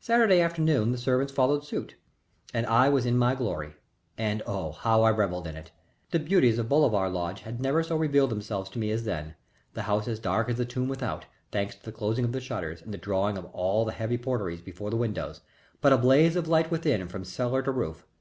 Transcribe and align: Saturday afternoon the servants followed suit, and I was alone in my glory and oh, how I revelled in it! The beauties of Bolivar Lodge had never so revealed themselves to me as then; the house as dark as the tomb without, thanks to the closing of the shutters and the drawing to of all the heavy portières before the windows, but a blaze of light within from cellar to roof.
Saturday 0.00 0.40
afternoon 0.40 0.90
the 0.90 0.98
servants 0.98 1.32
followed 1.32 1.64
suit, 1.64 1.94
and 2.52 2.66
I 2.66 2.88
was 2.88 3.04
alone 3.06 3.12
in 3.14 3.18
my 3.20 3.34
glory 3.36 3.74
and 4.18 4.42
oh, 4.44 4.72
how 4.72 5.04
I 5.04 5.10
revelled 5.12 5.46
in 5.46 5.54
it! 5.54 5.70
The 6.10 6.18
beauties 6.18 6.58
of 6.58 6.68
Bolivar 6.68 7.08
Lodge 7.08 7.42
had 7.42 7.60
never 7.62 7.84
so 7.84 7.94
revealed 7.94 8.30
themselves 8.30 8.68
to 8.70 8.80
me 8.80 8.90
as 8.90 9.04
then; 9.04 9.36
the 9.74 9.82
house 9.82 10.08
as 10.08 10.18
dark 10.18 10.48
as 10.48 10.56
the 10.56 10.64
tomb 10.64 10.88
without, 10.88 11.26
thanks 11.52 11.76
to 11.76 11.84
the 11.84 11.92
closing 11.92 12.24
of 12.24 12.32
the 12.32 12.40
shutters 12.40 12.82
and 12.82 12.92
the 12.92 12.98
drawing 12.98 13.36
to 13.36 13.42
of 13.42 13.50
all 13.52 13.84
the 13.84 13.92
heavy 13.92 14.18
portières 14.18 14.64
before 14.64 14.90
the 14.90 14.96
windows, 14.96 15.40
but 15.80 15.92
a 15.92 15.98
blaze 15.98 16.34
of 16.34 16.48
light 16.48 16.72
within 16.72 17.06
from 17.06 17.22
cellar 17.24 17.62
to 17.62 17.70
roof. 17.70 18.04